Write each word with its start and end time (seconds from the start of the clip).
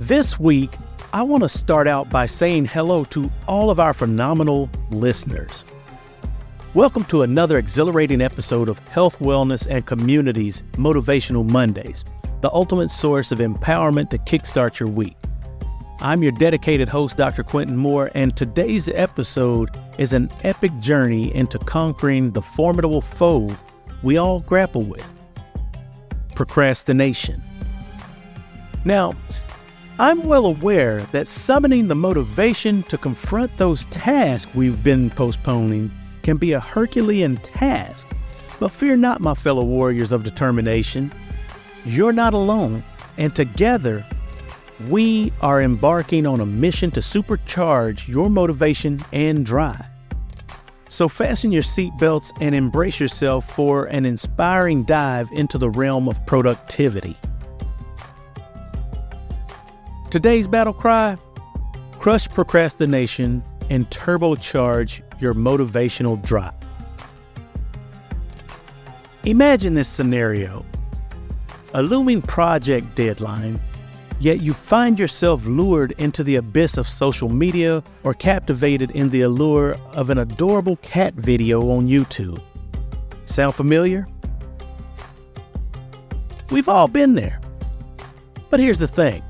This 0.00 0.40
week, 0.40 0.70
I 1.12 1.22
want 1.22 1.42
to 1.42 1.48
start 1.50 1.86
out 1.86 2.08
by 2.08 2.24
saying 2.24 2.64
hello 2.64 3.04
to 3.04 3.30
all 3.46 3.68
of 3.68 3.78
our 3.78 3.92
phenomenal 3.92 4.70
listeners. 4.88 5.62
Welcome 6.72 7.04
to 7.04 7.20
another 7.20 7.58
exhilarating 7.58 8.22
episode 8.22 8.70
of 8.70 8.78
Health, 8.88 9.18
Wellness, 9.18 9.66
and 9.68 9.84
Communities 9.84 10.62
Motivational 10.72 11.46
Mondays, 11.46 12.06
the 12.40 12.50
ultimate 12.50 12.90
source 12.90 13.30
of 13.30 13.40
empowerment 13.40 14.08
to 14.08 14.16
kickstart 14.16 14.80
your 14.80 14.88
week. 14.88 15.18
I'm 16.00 16.22
your 16.22 16.32
dedicated 16.32 16.88
host, 16.88 17.18
Dr. 17.18 17.42
Quentin 17.42 17.76
Moore, 17.76 18.10
and 18.14 18.34
today's 18.34 18.88
episode 18.88 19.68
is 19.98 20.14
an 20.14 20.30
epic 20.44 20.72
journey 20.78 21.34
into 21.34 21.58
conquering 21.58 22.30
the 22.30 22.40
formidable 22.40 23.02
foe 23.02 23.54
we 24.02 24.16
all 24.16 24.40
grapple 24.40 24.80
with 24.80 25.06
procrastination. 26.34 27.42
Now, 28.86 29.14
I'm 30.00 30.22
well 30.22 30.46
aware 30.46 31.00
that 31.12 31.28
summoning 31.28 31.88
the 31.88 31.94
motivation 31.94 32.84
to 32.84 32.96
confront 32.96 33.54
those 33.58 33.84
tasks 33.90 34.50
we've 34.54 34.82
been 34.82 35.10
postponing 35.10 35.90
can 36.22 36.38
be 36.38 36.52
a 36.52 36.58
Herculean 36.58 37.36
task. 37.36 38.08
But 38.58 38.70
fear 38.70 38.96
not, 38.96 39.20
my 39.20 39.34
fellow 39.34 39.62
warriors 39.62 40.10
of 40.10 40.24
determination. 40.24 41.12
You're 41.84 42.14
not 42.14 42.32
alone, 42.32 42.82
and 43.18 43.36
together, 43.36 44.06
we 44.88 45.34
are 45.42 45.60
embarking 45.60 46.26
on 46.26 46.40
a 46.40 46.46
mission 46.46 46.90
to 46.92 47.00
supercharge 47.00 48.08
your 48.08 48.30
motivation 48.30 49.04
and 49.12 49.44
drive. 49.44 49.84
So 50.88 51.08
fasten 51.08 51.52
your 51.52 51.62
seatbelts 51.62 52.32
and 52.40 52.54
embrace 52.54 53.00
yourself 53.00 53.54
for 53.54 53.84
an 53.84 54.06
inspiring 54.06 54.84
dive 54.84 55.28
into 55.32 55.58
the 55.58 55.68
realm 55.68 56.08
of 56.08 56.24
productivity. 56.24 57.18
Today's 60.10 60.48
battle 60.48 60.72
cry 60.72 61.16
crush 62.00 62.28
procrastination 62.28 63.44
and 63.68 63.88
turbocharge 63.90 65.02
your 65.20 65.34
motivational 65.34 66.20
drive. 66.20 66.52
Imagine 69.24 69.74
this 69.74 69.86
scenario 69.86 70.66
a 71.74 71.82
looming 71.84 72.20
project 72.20 72.96
deadline, 72.96 73.60
yet 74.18 74.42
you 74.42 74.52
find 74.52 74.98
yourself 74.98 75.46
lured 75.46 75.92
into 75.92 76.24
the 76.24 76.34
abyss 76.34 76.76
of 76.76 76.88
social 76.88 77.28
media 77.28 77.80
or 78.02 78.12
captivated 78.12 78.90
in 78.90 79.10
the 79.10 79.20
allure 79.20 79.76
of 79.92 80.10
an 80.10 80.18
adorable 80.18 80.74
cat 80.78 81.14
video 81.14 81.70
on 81.70 81.86
YouTube. 81.86 82.42
Sound 83.26 83.54
familiar? 83.54 84.08
We've 86.50 86.68
all 86.68 86.88
been 86.88 87.14
there. 87.14 87.40
But 88.50 88.58
here's 88.58 88.80
the 88.80 88.88
thing 88.88 89.22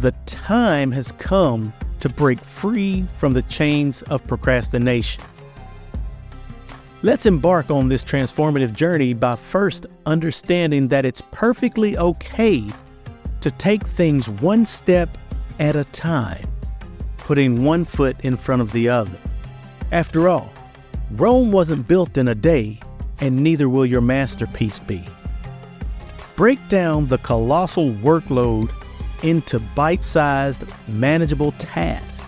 the 0.00 0.12
time 0.24 0.90
has 0.92 1.12
come 1.12 1.72
to 2.00 2.08
break 2.08 2.40
free 2.40 3.06
from 3.12 3.34
the 3.34 3.42
chains 3.42 4.02
of 4.02 4.26
procrastination. 4.26 5.22
Let's 7.02 7.26
embark 7.26 7.70
on 7.70 7.88
this 7.88 8.02
transformative 8.02 8.74
journey 8.74 9.14
by 9.14 9.36
first 9.36 9.86
understanding 10.06 10.88
that 10.88 11.04
it's 11.04 11.22
perfectly 11.30 11.96
okay 11.98 12.64
to 13.40 13.50
take 13.52 13.86
things 13.86 14.28
one 14.28 14.64
step 14.64 15.16
at 15.58 15.76
a 15.76 15.84
time, 15.84 16.46
putting 17.18 17.64
one 17.64 17.84
foot 17.84 18.16
in 18.20 18.36
front 18.36 18.62
of 18.62 18.72
the 18.72 18.88
other. 18.88 19.18
After 19.92 20.28
all, 20.28 20.52
Rome 21.12 21.52
wasn't 21.52 21.88
built 21.88 22.16
in 22.16 22.28
a 22.28 22.34
day, 22.34 22.80
and 23.20 23.38
neither 23.38 23.68
will 23.68 23.86
your 23.86 24.00
masterpiece 24.00 24.78
be. 24.78 25.04
Break 26.36 26.66
down 26.68 27.06
the 27.06 27.18
colossal 27.18 27.90
workload 27.94 28.70
into 29.24 29.60
bite 29.60 30.04
sized, 30.04 30.64
manageable 30.88 31.52
tasks. 31.52 32.22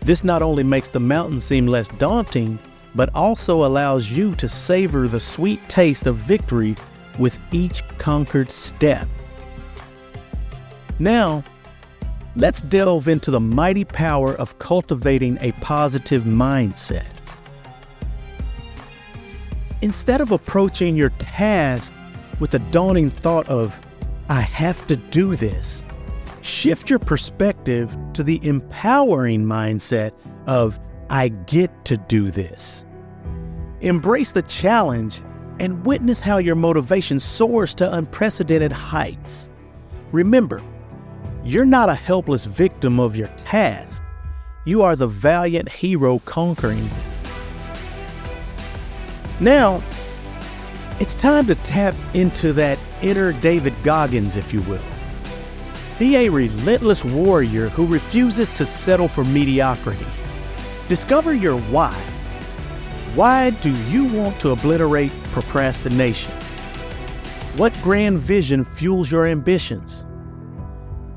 This 0.00 0.24
not 0.24 0.42
only 0.42 0.62
makes 0.62 0.88
the 0.88 1.00
mountain 1.00 1.40
seem 1.40 1.66
less 1.66 1.88
daunting, 1.88 2.58
but 2.94 3.14
also 3.14 3.64
allows 3.64 4.10
you 4.10 4.34
to 4.36 4.48
savor 4.48 5.06
the 5.08 5.20
sweet 5.20 5.60
taste 5.68 6.06
of 6.06 6.16
victory 6.16 6.76
with 7.18 7.38
each 7.52 7.86
conquered 7.98 8.50
step. 8.50 9.06
Now, 10.98 11.44
let's 12.36 12.62
delve 12.62 13.08
into 13.08 13.30
the 13.30 13.40
mighty 13.40 13.84
power 13.84 14.34
of 14.34 14.58
cultivating 14.58 15.38
a 15.40 15.52
positive 15.52 16.22
mindset. 16.24 17.06
Instead 19.82 20.20
of 20.20 20.32
approaching 20.32 20.96
your 20.96 21.10
task 21.18 21.92
with 22.40 22.50
the 22.50 22.58
daunting 22.58 23.10
thought 23.10 23.48
of, 23.48 23.78
I 24.28 24.40
have 24.40 24.86
to 24.88 24.96
do 24.96 25.36
this, 25.36 25.84
shift 26.42 26.90
your 26.90 26.98
perspective 26.98 27.96
to 28.14 28.22
the 28.22 28.40
empowering 28.46 29.44
mindset 29.44 30.12
of, 30.46 30.78
I 31.10 31.28
get 31.28 31.84
to 31.86 31.96
do 31.96 32.30
this. 32.30 32.84
Embrace 33.80 34.32
the 34.32 34.42
challenge 34.42 35.22
and 35.60 35.84
witness 35.84 36.20
how 36.20 36.38
your 36.38 36.54
motivation 36.54 37.18
soars 37.18 37.74
to 37.76 37.92
unprecedented 37.92 38.72
heights. 38.72 39.50
Remember, 40.12 40.62
you're 41.44 41.64
not 41.64 41.88
a 41.88 41.94
helpless 41.94 42.44
victim 42.44 43.00
of 43.00 43.16
your 43.16 43.28
task. 43.38 44.02
You 44.64 44.82
are 44.82 44.96
the 44.96 45.06
valiant 45.06 45.68
hero 45.68 46.18
conquering. 46.20 46.88
Now, 49.40 49.82
it's 51.00 51.14
time 51.14 51.46
to 51.46 51.54
tap 51.54 51.94
into 52.12 52.52
that 52.54 52.78
inner 53.02 53.32
David 53.32 53.72
Goggins, 53.82 54.36
if 54.36 54.52
you 54.52 54.60
will. 54.62 54.80
Be 55.98 56.14
a 56.14 56.28
relentless 56.28 57.04
warrior 57.04 57.70
who 57.70 57.84
refuses 57.84 58.52
to 58.52 58.64
settle 58.64 59.08
for 59.08 59.24
mediocrity. 59.24 60.06
Discover 60.88 61.34
your 61.34 61.58
why. 61.72 61.92
Why 63.16 63.50
do 63.50 63.72
you 63.88 64.04
want 64.04 64.38
to 64.40 64.50
obliterate 64.50 65.10
procrastination? 65.32 66.32
What 67.56 67.76
grand 67.82 68.20
vision 68.20 68.62
fuels 68.62 69.10
your 69.10 69.26
ambitions? 69.26 70.04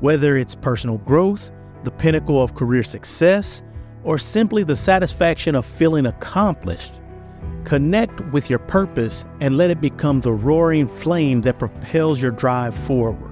Whether 0.00 0.36
it's 0.36 0.56
personal 0.56 0.98
growth, 0.98 1.52
the 1.84 1.92
pinnacle 1.92 2.42
of 2.42 2.56
career 2.56 2.82
success, 2.82 3.62
or 4.02 4.18
simply 4.18 4.64
the 4.64 4.74
satisfaction 4.74 5.54
of 5.54 5.64
feeling 5.64 6.06
accomplished, 6.06 6.94
connect 7.62 8.20
with 8.32 8.50
your 8.50 8.58
purpose 8.58 9.26
and 9.40 9.56
let 9.56 9.70
it 9.70 9.80
become 9.80 10.20
the 10.20 10.32
roaring 10.32 10.88
flame 10.88 11.40
that 11.42 11.60
propels 11.60 12.20
your 12.20 12.32
drive 12.32 12.74
forward. 12.74 13.31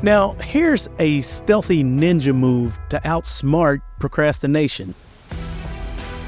Now, 0.00 0.34
here's 0.34 0.88
a 1.00 1.22
stealthy 1.22 1.82
ninja 1.82 2.32
move 2.32 2.78
to 2.90 3.00
outsmart 3.00 3.82
procrastination. 3.98 4.94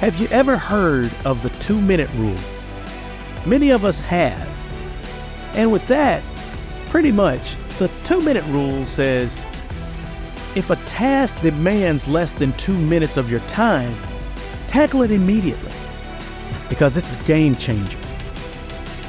Have 0.00 0.16
you 0.16 0.26
ever 0.28 0.56
heard 0.56 1.12
of 1.24 1.40
the 1.44 1.50
two 1.60 1.80
minute 1.80 2.10
rule? 2.16 2.36
Many 3.46 3.70
of 3.70 3.84
us 3.84 4.00
have. 4.00 4.48
And 5.54 5.70
with 5.70 5.86
that, 5.86 6.20
pretty 6.88 7.12
much, 7.12 7.56
the 7.78 7.88
two 8.02 8.20
minute 8.20 8.44
rule 8.46 8.84
says 8.86 9.40
if 10.56 10.70
a 10.70 10.76
task 10.86 11.40
demands 11.40 12.08
less 12.08 12.32
than 12.32 12.52
two 12.54 12.76
minutes 12.76 13.16
of 13.16 13.30
your 13.30 13.40
time, 13.40 13.94
tackle 14.66 15.02
it 15.02 15.12
immediately 15.12 15.72
because 16.68 16.96
it's 16.96 17.14
a 17.14 17.24
game 17.24 17.54
changer. 17.54 17.98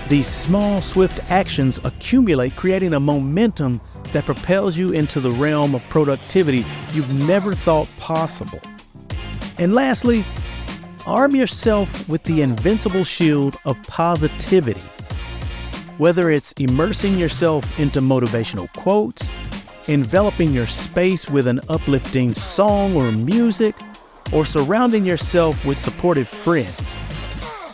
These 0.08 0.28
small, 0.28 0.82
swift 0.82 1.32
actions 1.32 1.80
accumulate, 1.84 2.56
creating 2.56 2.94
a 2.94 3.00
momentum 3.00 3.82
that 4.14 4.26
propels 4.26 4.78
you 4.78 4.92
into 4.92 5.20
the 5.20 5.32
realm 5.32 5.76
of 5.76 5.84
productivity 5.90 6.66
you've 6.94 7.14
never 7.28 7.54
thought 7.54 7.90
possible. 7.98 8.60
And 9.58 9.74
lastly, 9.74 10.24
arm 11.06 11.36
yourself 11.36 12.08
with 12.10 12.24
the 12.24 12.42
invincible 12.42 13.04
shield 13.04 13.58
of 13.66 13.82
positivity. 13.84 14.82
Whether 15.98 16.32
it's 16.32 16.52
immersing 16.54 17.18
yourself 17.18 17.80
into 17.80 18.02
motivational 18.02 18.72
quotes, 18.74 19.32
enveloping 19.88 20.52
your 20.52 20.68
space 20.68 21.30
with 21.30 21.48
an 21.48 21.60
uplifting 21.70 22.34
song 22.34 22.96
or 22.96 23.12
music, 23.12 23.76
or 24.32 24.46
surrounding 24.46 25.06
yourself 25.06 25.66
with 25.66 25.78
supportive 25.78 26.28
friends, 26.28 26.96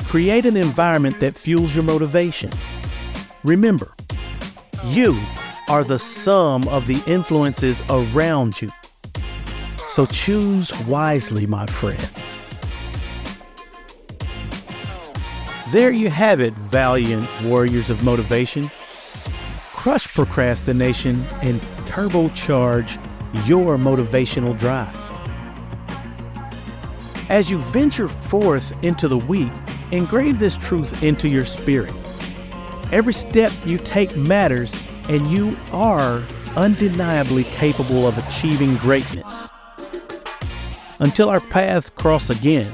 create 0.06 0.45
an 0.45 0.57
environment 0.57 1.19
that 1.19 1.35
fuels 1.35 1.75
your 1.75 1.83
motivation. 1.83 2.50
Remember, 3.44 3.94
you 4.85 5.19
are 5.67 5.83
the 5.83 5.99
sum 5.99 6.67
of 6.69 6.87
the 6.87 7.01
influences 7.07 7.81
around 7.89 8.61
you. 8.61 8.71
So 9.87 10.05
choose 10.05 10.77
wisely, 10.85 11.45
my 11.45 11.65
friend. 11.65 11.99
There 15.71 15.91
you 15.91 16.09
have 16.09 16.39
it, 16.39 16.53
valiant 16.53 17.27
warriors 17.43 17.89
of 17.89 18.03
motivation. 18.03 18.71
Crush 19.73 20.07
procrastination 20.13 21.25
and 21.41 21.59
turbocharge 21.85 22.97
your 23.45 23.77
motivational 23.77 24.57
drive. 24.57 24.95
As 27.29 27.51
you 27.51 27.57
venture 27.57 28.07
forth 28.07 28.71
into 28.83 29.09
the 29.09 29.17
week, 29.17 29.51
engrave 29.91 30.39
this 30.39 30.57
truth 30.57 31.03
into 31.03 31.27
your 31.27 31.43
spirit. 31.43 31.93
Every 32.93 33.13
step 33.13 33.51
you 33.65 33.77
take 33.77 34.15
matters 34.15 34.73
and 35.09 35.27
you 35.31 35.56
are 35.71 36.21
undeniably 36.56 37.44
capable 37.45 38.07
of 38.07 38.18
achieving 38.18 38.75
greatness. 38.77 39.50
Until 41.00 41.30
our 41.30 41.39
paths 41.39 41.89
cross 41.89 42.30
again, 42.30 42.71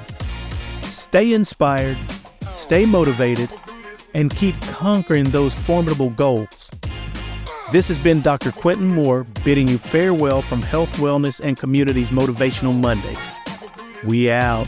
stay 0.83 1.33
inspired, 1.33 1.97
stay 2.41 2.85
motivated, 2.85 3.49
and 4.13 4.33
keep 4.35 4.59
conquering 4.61 5.25
those 5.25 5.53
formidable 5.53 6.11
goals. 6.11 6.71
This 7.71 7.87
has 7.87 7.97
been 7.97 8.21
Dr. 8.21 8.51
Quentin 8.51 8.87
Moore 8.87 9.25
bidding 9.43 9.67
you 9.67 9.77
farewell 9.77 10.41
from 10.41 10.61
Health, 10.61 10.95
Wellness, 10.97 11.41
and 11.43 11.57
Communities 11.57 12.11
Motivational 12.11 12.79
Mondays. 12.79 13.31
We 14.05 14.29
out. 14.29 14.67